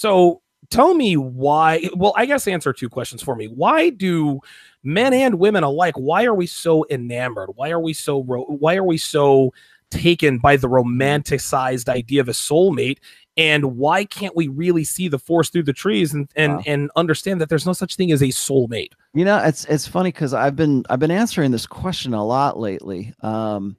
[0.00, 0.40] So
[0.70, 1.86] tell me why.
[1.94, 3.48] Well, I guess answer two questions for me.
[3.48, 4.40] Why do
[4.82, 5.94] men and women alike?
[5.96, 7.50] Why are we so enamored?
[7.54, 8.22] Why are we so?
[8.22, 9.52] Ro- why are we so
[9.90, 12.96] taken by the romanticized idea of a soulmate?
[13.36, 16.62] And why can't we really see the forest through the trees and and, Wow.
[16.66, 18.92] and understand that there's no such thing as a soulmate?
[19.12, 22.58] You know, it's it's funny because I've been I've been answering this question a lot
[22.58, 23.76] lately, um,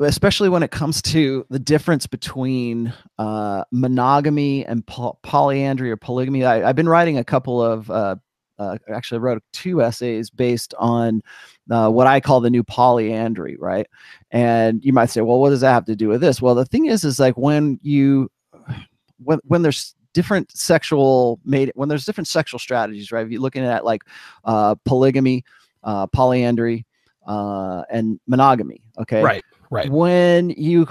[0.00, 6.44] especially when it comes to the difference between uh, monogamy and po- polyandry or polygamy.
[6.44, 8.16] I, I've been writing a couple of uh,
[8.58, 11.22] uh, actually I wrote two essays based on
[11.70, 13.86] uh, what I call the new polyandry, right?
[14.30, 16.42] And you might say, well, what does that have to do with this?
[16.42, 18.30] Well, the thing is, is like when you
[19.22, 23.64] when when there's different sexual mate when there's different sexual strategies right if you're looking
[23.64, 24.02] at like
[24.44, 25.44] uh polygamy
[25.84, 26.86] uh polyandry
[27.26, 29.44] and monogamy okay Right.
[29.70, 29.90] Right.
[29.90, 30.86] when you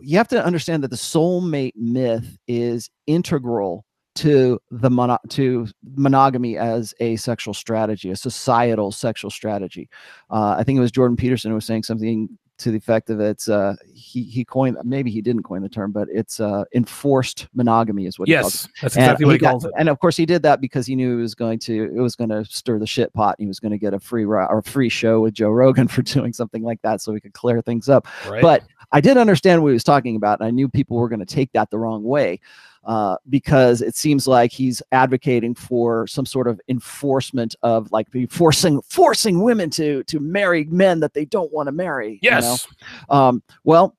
[0.00, 6.56] you have to understand that the soulmate myth is integral to the mono, to monogamy
[6.56, 9.88] as a sexual strategy a societal sexual strategy
[10.30, 12.28] uh, i think it was jordan peterson who was saying something
[12.58, 15.92] to the effect of it's uh he he coined maybe he didn't coin the term
[15.92, 19.32] but it's uh enforced monogamy is what he calls it Yes, that's and exactly what
[19.32, 19.72] he got- calls it.
[19.76, 22.16] And of course, he did that because he knew it was going to it was
[22.16, 23.36] going to stir the shit pot.
[23.38, 25.88] And he was going to get a free or a free show with Joe Rogan
[25.94, 28.06] for doing something like that, so we could clear things up.
[28.28, 28.42] Right.
[28.42, 31.20] But I did understand what he was talking about, and I knew people were going
[31.20, 32.40] to take that the wrong way
[32.88, 38.80] uh, because it seems like he's advocating for some sort of enforcement of like forcing
[38.80, 42.18] forcing women to to marry men that they don't want to marry.
[42.22, 42.38] you know?
[42.38, 42.66] yes.
[43.10, 43.94] um well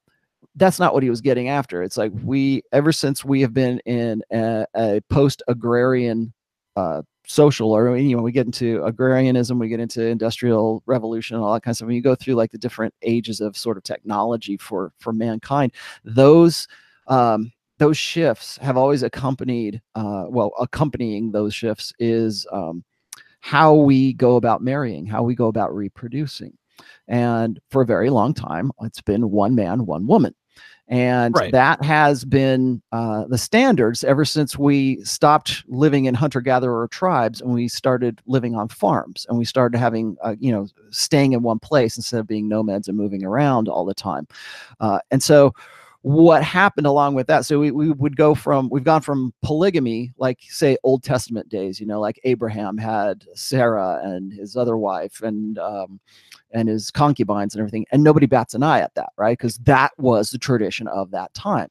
[0.56, 3.80] that's not what he was getting after it's like we ever since we have been
[3.86, 6.34] in a, a post-agrarian
[6.76, 11.46] uh social or you know we get into agrarianism we get into industrial revolution and
[11.46, 13.78] all that kind of stuff when you go through like the different ages of sort
[13.78, 15.72] of technology for for mankind
[16.04, 16.68] those
[17.06, 22.84] um those shifts have always accompanied uh well accompanying those shifts is um
[23.42, 26.54] how we go about marrying how we go about reproducing
[27.08, 30.34] and for a very long time, it's been one man, one woman.
[30.88, 31.52] And Right.
[31.52, 37.42] that has been uh, the standards ever since we stopped living in hunter gatherer tribes
[37.42, 41.44] and we started living on farms and we started having, uh, you know, staying in
[41.44, 44.28] one place instead of being nomads and moving around all the time.
[44.80, 45.54] Uh, and so,
[46.02, 47.46] what happened along with that?
[47.46, 51.80] So we, we would go from we've gone from polygamy, like say Old Testament days,
[51.80, 56.00] you know, like Abraham had Sarah and his other wife, and um,
[56.52, 59.38] and his concubines and everything, and nobody bats an eye at that, right?
[59.38, 61.70] Because that was the tradition of that time.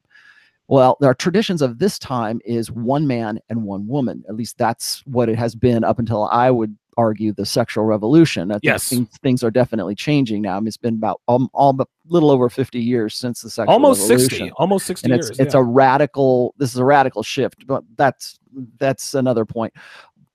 [0.67, 4.23] Well, our traditions of this time is one man and one woman.
[4.29, 8.51] At least that's what it has been up until I would argue the sexual revolution.
[8.51, 8.89] I think Yes.
[8.89, 10.57] things, things are definitely changing now.
[10.57, 13.73] I mean, it's been about um, all but little over 50 years since the sexual
[13.73, 14.51] Almost revolution sixty.
[14.57, 15.29] Almost sixty and years.
[15.29, 15.59] it's it's yeah.
[15.61, 18.39] a radical this is a radical shift but that's
[18.79, 19.73] that's another point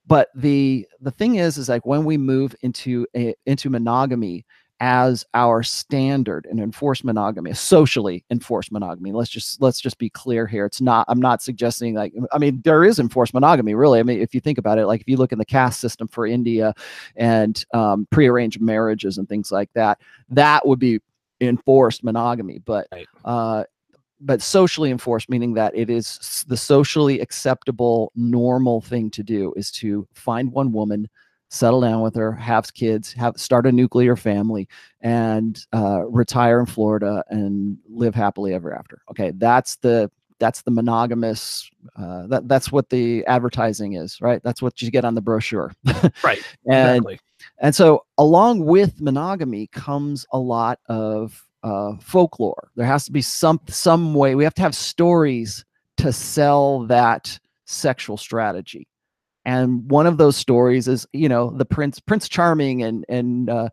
[0.07, 4.45] but the the thing is is like when we move into a, into monogamy
[4.87, 9.11] as our standard and enforce monogamy socially enforced monogamy.
[9.11, 10.63] Let's just let's just be clear here.
[10.63, 13.99] It's not i'm not suggesting like i mean there is enforced monogamy really.
[13.99, 16.07] I mean if you think about it like if you look in the caste system
[16.07, 16.75] for india
[17.15, 20.99] and um, prearranged marriages and things like that that would be
[21.41, 22.59] enforced monogamy.
[22.59, 23.07] But Right.
[23.25, 23.63] uh
[24.21, 29.71] but socially enforced meaning that it is the socially acceptable normal thing to do is
[29.71, 31.09] to find one woman
[31.49, 34.67] settle down with her have kids have start a nuclear family
[35.01, 40.71] and uh, retire in florida and live happily ever after okay that's the that's the
[40.71, 45.21] monogamous uh, that that's what the advertising is right that's what you get on the
[45.21, 45.73] brochure
[46.23, 46.41] right.
[46.69, 47.19] and exactly.
[47.59, 52.69] and so, along with monogamy comes a lot of uh, folklore.
[52.75, 54.35] There has to be some some way.
[54.35, 55.65] We have to have stories
[55.97, 58.87] to sell that sexual strategy.
[59.45, 63.69] And one of those stories is, you know, the prince, Prince Charming, and and uh,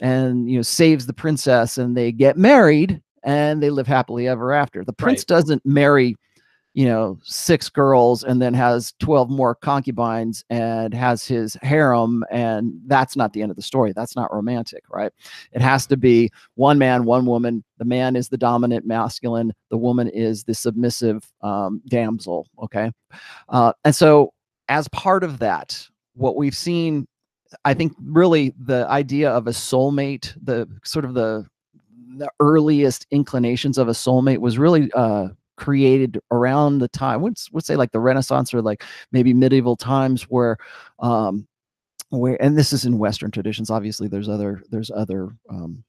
[0.00, 4.52] and you know saves the princess, and they get married, and they live happily ever
[4.52, 4.84] after.
[4.84, 5.28] The prince Right.
[5.28, 6.16] doesn't marry
[6.74, 12.72] you know six girls and then has 12 more concubines and has his harem and
[12.86, 13.92] that's not the end of the story.
[13.92, 15.12] That's not romantic right?
[15.52, 17.62] It has to be one man one woman.
[17.76, 19.52] The man is the dominant masculine.
[19.70, 22.90] The woman is the submissive um, damsel okay?
[23.50, 24.32] Uh, and so
[24.68, 27.06] as part of that what we've seen
[27.64, 31.46] i think really the idea of a soulmate the sort of the
[32.16, 37.66] the earliest inclinations of a soulmate was really uh created around the time let's let's
[37.66, 38.82] say like the renaissance or like
[39.12, 40.56] maybe medieval times where
[41.00, 41.46] um
[42.10, 45.82] where and this is in western traditions obviously there's other there's other um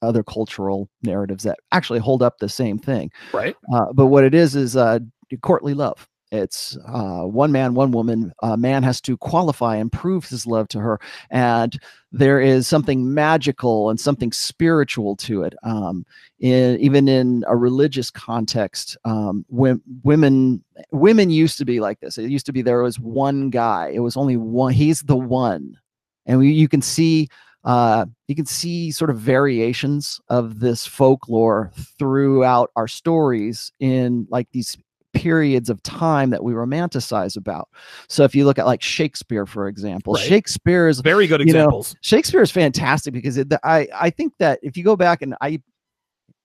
[0.00, 3.56] other cultural narratives that actually hold up the same thing Right.
[3.72, 4.98] uh, but what it is is uh
[5.42, 8.32] courtly love it's uh, one man, one woman.
[8.42, 11.78] A man has to qualify and prove his love to her, and
[12.12, 15.54] there is something magical and something spiritual to it.
[15.62, 16.04] Um,
[16.38, 22.18] in, even in a religious context, um, when, women women used to be like this.
[22.18, 23.90] It used to be there was one guy.
[23.94, 24.72] It was only one.
[24.72, 25.78] He's the one,
[26.26, 27.28] and we, you can see
[27.64, 34.48] uh, you can see sort of variations of this folklore throughout our stories in like
[34.52, 34.76] these
[35.18, 37.68] periods of time that we romanticize about.
[38.08, 40.24] So if you look at like Shakespeare, for example, Right.
[40.24, 41.96] Shakespeare is Very good You know, examples.
[42.02, 45.34] Shakespeare is fantastic because it, the- I I think that if you go back and
[45.40, 45.60] I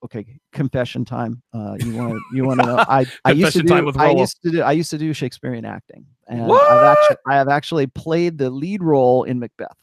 [0.04, 3.64] okay confession time uh you want to you want to know I I used to
[3.64, 3.68] do
[4.04, 7.48] I used to do I used to do Shakespearean acting and I've actually I have
[7.48, 9.78] actually played the lead role in Macbeth.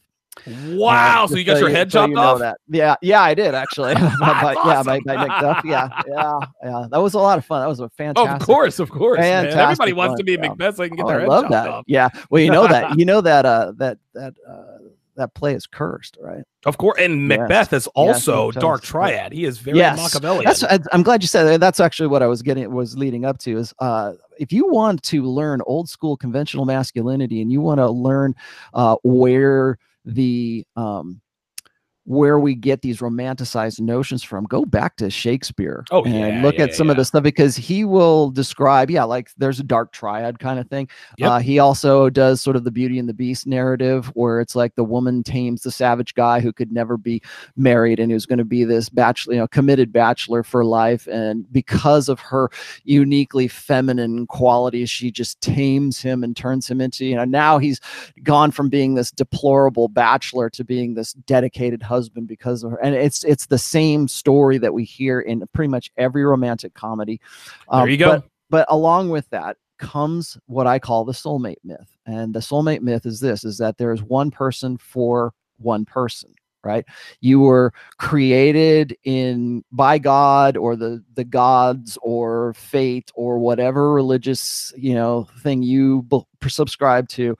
[0.69, 1.21] Wow.
[1.23, 2.39] And So you got your you- head so chopped you know off?
[2.39, 2.57] That.
[2.69, 3.93] Yeah, yeah, I did actually.
[3.95, 4.85] By- by- yeah, awesome.
[5.05, 5.63] by Macduff.
[5.63, 6.85] Yeah, yeah, yeah.
[6.89, 7.61] That was a lot of fun.
[7.61, 8.31] That was a fantastic.
[8.31, 9.19] Oh, of course, of course.
[9.21, 10.49] Everybody wants fun, to be yeah.
[10.49, 11.67] Macbeth so they can get Oh, their I head love chopped that.
[11.67, 11.83] off.
[11.87, 12.09] Yeah.
[12.29, 12.97] Well, you know that.
[12.97, 13.45] You know that.
[13.45, 14.77] Uh, that that uh,
[15.17, 16.41] that play is cursed, right?
[16.65, 16.97] Of course.
[16.99, 17.39] And Yes.
[17.39, 19.33] Macbeth is also Dark Triad.
[19.33, 19.97] He is very Yes.
[20.01, 20.45] Machiavellian.
[20.45, 20.63] That's.
[20.93, 21.59] I'm glad you said that.
[21.59, 23.57] That's actually what I was getting was leading up to.
[23.57, 27.89] Is uh, if you want to learn old school conventional masculinity and you want to
[27.89, 28.33] learn
[28.73, 31.21] uh, where the um,
[32.11, 36.55] where we get these romanticized notions from, go back to Shakespeare Oh, and yeah, look
[36.55, 37.01] yeah, at some of yeah.
[37.01, 40.89] the stuff because he will describe, yeah, like there's a dark triad kind of thing.
[41.17, 41.29] Yep.
[41.29, 44.75] Uh, he also does sort of the Beauty and the Beast narrative where it's like
[44.75, 47.21] the woman tames the savage guy who could never be
[47.55, 51.07] married and who's going to be this bachelor, you know, committed bachelor for life.
[51.07, 52.49] And because of her
[52.83, 57.79] uniquely feminine qualities, she just tames him and turns him into, you know, now he's
[58.21, 62.77] gone from being this deplorable bachelor to being this dedicated husband because of her.
[62.77, 67.19] And it's it's the same story that we hear in pretty much every romantic comedy.
[67.71, 68.09] There Um, you go.
[68.11, 71.97] But, but along with that comes what I call the soulmate myth.
[72.05, 76.33] And the soulmate myth is this is that there is one person for one person
[76.63, 76.85] right
[77.21, 84.71] you were created in by god or the the gods or fate or whatever religious
[84.77, 87.35] you know thing you bel- subscribe to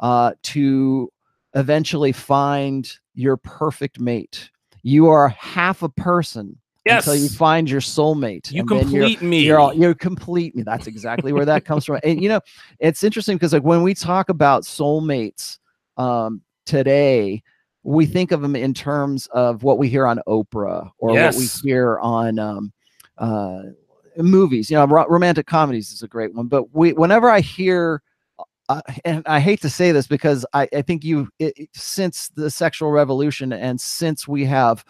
[0.00, 1.10] uh to
[1.54, 4.50] eventually find your perfect mate
[4.82, 7.06] you are half a person yes.
[7.06, 9.40] until you find your soulmate you and then you're- complete me.
[9.40, 10.62] you're all you complete me.
[10.62, 12.00] That's exactly where that comes from.
[12.02, 12.40] And you know,
[12.78, 15.58] it's interesting because like when we talk about soulmates
[15.96, 17.42] um today,
[17.82, 21.46] we think of them in terms of what we hear on Oprah or what we
[21.62, 22.72] hear on um
[23.18, 23.62] uh
[24.16, 24.70] movies.
[24.70, 26.46] You know, ro- romantic comedies is a great one.
[26.46, 28.02] But we whenever I hear
[28.70, 32.50] uh, and I hate to say this because I, I think you it, since the
[32.50, 34.84] sexual revolution and since we have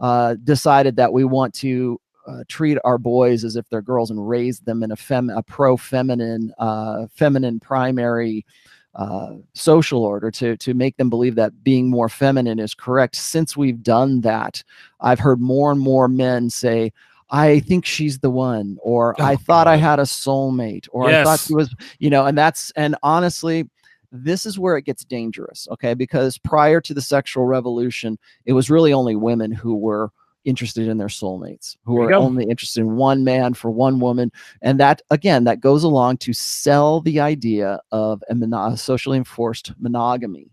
[0.00, 4.26] uh, decided that we want to uh, treat our boys as if they're girls and
[4.26, 8.46] raise them in a fem a pro feminine uh, feminine primary
[8.94, 13.16] uh, social order to to make them believe that being more feminine is correct.
[13.16, 14.64] Since we've done that,
[15.00, 16.90] I've heard more and more men say.
[17.30, 21.16] I think she's the one, or I Oh, thought I had a soulmate, or I
[21.24, 23.68] thought she was, you know, and that's and honestly,
[24.12, 25.94] this is where it gets dangerous, okay?
[25.94, 30.10] Because prior to the sexual revolution, it was really only women who were
[30.44, 32.18] interested in their soulmates, who are go.
[32.18, 34.30] only interested in one man for one woman.
[34.62, 39.72] And that, again, that goes along to sell the idea of a mono- socially enforced
[39.80, 40.52] monogamy.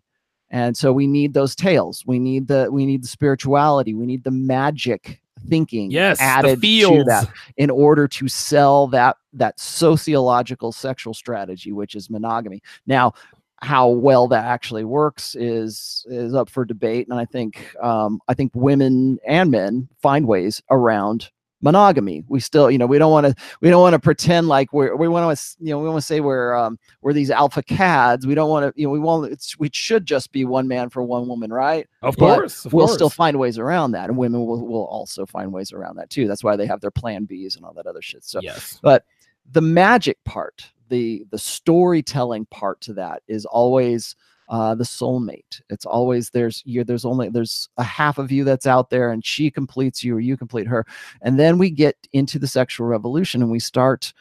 [0.49, 2.03] And so we need those tales.
[2.07, 3.93] We need the we need the spirituality.
[3.93, 6.19] We need the magic thinking yes.
[6.19, 12.61] added to that in order to sell that that sociological sexual strategy which is monogamy
[12.87, 13.13] now
[13.57, 18.33] how well that actually works is is up for debate and i think um i
[18.33, 21.31] think women and men find ways around
[21.63, 24.73] monogamy we still you know we don't want to we don't want to pretend like
[24.73, 27.63] we're we want to you know we want to say we're um we're these alpha
[27.63, 30.67] cads we don't want to you know we want it's we should just be one
[30.67, 32.65] man for one woman right Of course.
[32.65, 32.95] Of we'll course.
[32.95, 36.27] still find ways around that and women will, will also find ways around that too
[36.27, 38.77] that's why they have their plan b's and all that other shit so yes.
[38.83, 39.05] But
[39.49, 44.17] the magic part the the storytelling part to that is always
[44.49, 45.61] uh the soulmate.
[45.69, 49.25] It's always there's you there's only there's a half of you that's out there and
[49.25, 50.85] she completes you or you complete her.
[51.21, 54.13] And then we get into the sexual revolution and we start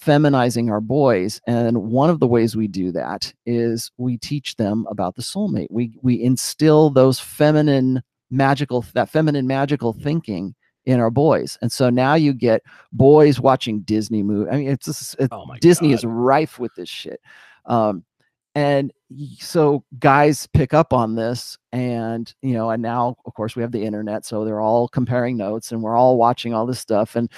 [0.00, 1.40] feminizing our boys.
[1.46, 5.68] And one of the ways we do that is we teach them about the soulmate.
[5.70, 10.54] We we instill those feminine magical that feminine magical thinking
[10.86, 11.58] in our boys.
[11.60, 15.46] And so now you get boys watching disney movie i mean it's just it, Oh
[15.60, 15.94] disney God.
[15.94, 17.20] is rife with this shit.
[17.66, 18.04] Um
[18.54, 18.92] and
[19.38, 23.72] so guys pick up on this and you know and now of course we have
[23.72, 27.30] the internet so they're all comparing notes and we're all watching all this stuff and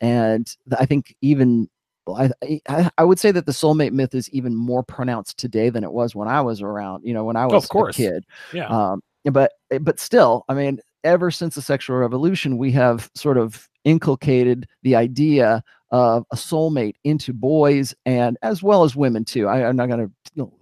[0.00, 1.68] and i think even
[2.08, 2.30] I,
[2.68, 5.92] I I would say that the soulmate myth is even more pronounced today than it
[5.92, 7.04] was when I was around.
[7.04, 7.96] You know, when I was of course.
[7.96, 8.26] a kid.
[8.52, 8.66] Yeah.
[8.66, 13.68] Um, but but still, I mean, ever since the sexual revolution, we have sort of
[13.84, 19.48] inculcated the idea of a soulmate into boys and as well as women too.
[19.48, 20.12] I, am not going to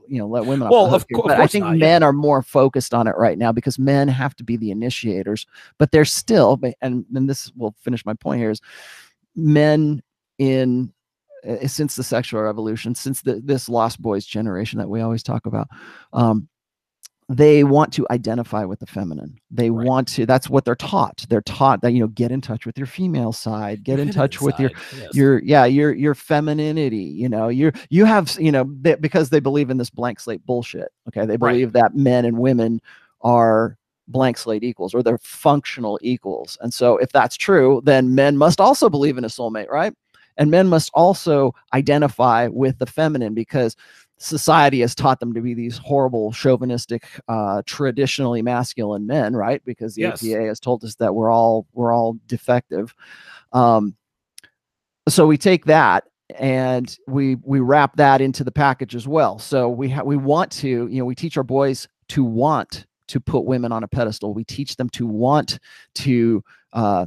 [0.09, 0.67] you know let women.
[0.67, 1.87] off Well, the hook of here, but of I think not, yeah.
[1.87, 5.47] men are more focused on it right now because men have to be the initiators.
[5.79, 8.61] But they're still, and and this will finish my point here is
[9.37, 10.03] men
[10.39, 10.93] in
[11.47, 15.47] uh, since the sexual revolution, since the, this lost boys generation that we always talk
[15.47, 15.69] about,
[16.13, 16.49] um,
[17.29, 19.39] they want to identify with the feminine.
[19.51, 19.87] They Right.
[19.87, 20.25] want to.
[20.27, 21.27] That's what they're taught.
[21.29, 24.41] They're taught that you know get in touch with your female side, get in touch
[24.41, 25.15] with your yes.
[25.15, 26.97] your yeah your your femininity.
[26.97, 30.45] You know you're you have you know they, because they believe in this blank slate
[30.47, 30.89] bullshit.
[31.09, 31.53] Okay, they Right.
[31.53, 32.81] believe that men and women
[33.21, 33.77] are
[34.09, 36.57] blank slate equals or they're functional equals.
[36.63, 39.93] And so if that's true, then men must also believe in a soulmate, right?
[40.39, 43.77] And men must also identify with the feminine because
[44.19, 49.63] society has taught them to be these horrible chauvinistic uh traditionally masculine men right?
[49.65, 50.23] Because the Yes.
[50.25, 52.95] apa has told us that we're all we're all defective.
[53.53, 53.95] Um
[55.09, 56.05] so we take that
[56.39, 59.39] and we we wrap that into the package as well.
[59.39, 63.21] So we ha- we want to you know we teach our boys to want to
[63.21, 64.35] put women on a pedestal.
[64.35, 65.59] We teach them to want
[65.95, 66.43] to
[66.75, 67.07] uh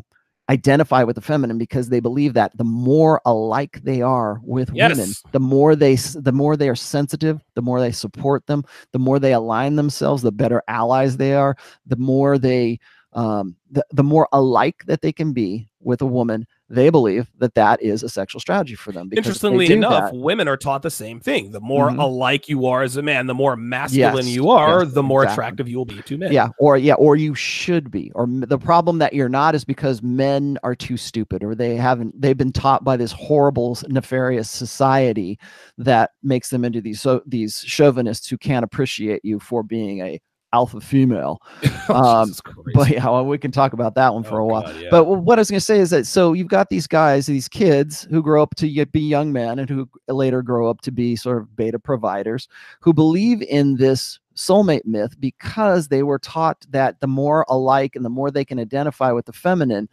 [0.52, 5.10] identify with the feminine because they believe that the more alike they are with women
[5.32, 9.18] the more they the more they are sensitive the more they support them the more
[9.18, 11.56] they align themselves the better allies they are
[11.88, 12.78] the more they
[13.14, 17.54] um the, the more alike that they can be with a woman they believe that
[17.56, 20.58] that is a sexual strategy for them because if they Interestingly enough, that- women are
[20.58, 21.52] taught the same thing.
[21.52, 22.00] The more Mhm.
[22.00, 25.24] alike you are as a man, the more masculine Yes, you are, yes, the more
[25.24, 25.34] exactly.
[25.44, 26.32] attractive you will be to men.
[26.32, 30.02] yeah or yeah or you should be or the problem that you're not is because
[30.02, 35.38] men are too stupid or they haven't they've been taught by this horrible nefarious society
[35.78, 40.20] that makes them into these so these chauvinists who can't appreciate you for being a
[40.54, 41.42] alpha female.
[41.90, 42.34] Oh, Um,
[42.74, 44.62] but yeah well, we can talk about that one for Oh, a while.
[44.64, 44.88] God, yeah.
[44.92, 47.26] But wh- what I was going to say is that so you've got these guys,
[47.26, 50.92] these kids who grow up to be young men and who later grow up to
[50.92, 52.48] be sort of beta providers
[52.80, 58.06] who believe in this soulmate myth because they were taught that the more alike and
[58.06, 59.90] the more they can identify with the feminine,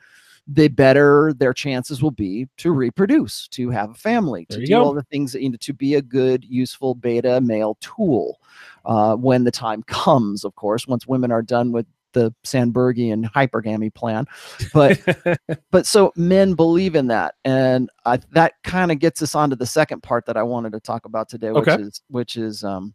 [0.51, 4.73] the better their chances will be to reproduce, to have a family, There to do
[4.73, 4.83] go.
[4.83, 8.41] all the things that you know, to be a good, useful beta male tool
[8.87, 13.93] uh, when the time comes, of course, once women are done with the Sandbergian hypergamy
[13.93, 14.25] plan.
[14.73, 14.99] But
[15.71, 19.67] but so men believe in that, and I, that kind of gets us onto the
[19.67, 21.83] second part that I wanted to talk about today, which Okay.
[21.83, 22.95] is which is um,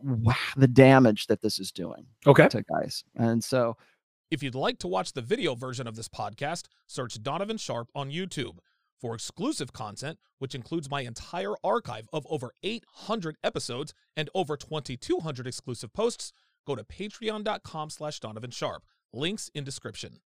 [0.00, 2.46] wha- the damage that this is doing okay.
[2.48, 3.02] to guys.
[3.16, 3.76] And so
[4.28, 8.10] If you'd like to watch the video version of this podcast, search Donovan Sharpe on
[8.10, 8.58] YouTube.
[9.00, 15.46] For exclusive content, which includes my entire archive of over 800 episodes and over 2,200
[15.46, 16.32] exclusive posts,
[16.66, 18.82] go to patreon.com slash Donovan Sharpe.
[19.12, 20.18] Links in description.